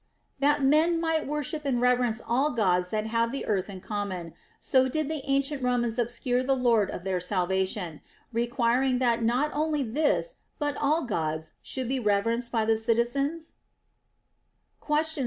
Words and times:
* 0.23 0.39
that 0.39 0.63
men 0.63 0.99
might 0.99 1.27
worship 1.27 1.63
and 1.63 1.79
reverence 1.79 2.19
all 2.27 2.49
Gods 2.49 2.89
that 2.89 3.05
have 3.05 3.31
the 3.31 3.45
eartli 3.47 3.69
in 3.69 3.81
common, 3.81 4.33
so 4.59 4.87
did 4.89 5.07
the 5.09 5.21
ancient 5.27 5.61
Romans 5.61 5.99
obscure 5.99 6.41
the 6.41 6.55
Lord 6.55 6.89
of 6.89 7.03
their 7.03 7.19
Salvation, 7.19 8.01
requiring 8.33 8.97
that 8.97 9.21
not 9.21 9.51
only 9.53 9.83
this 9.83 10.37
but 10.57 10.75
all 10.77 11.03
Gods 11.03 11.51
should 11.61 11.87
be 11.87 11.99
reverenced 11.99 12.51
by 12.51 12.65
the 12.65 12.79
citizens 12.79 13.53
1 14.79 14.87
Question 14.87 15.05
62. 15.19 15.19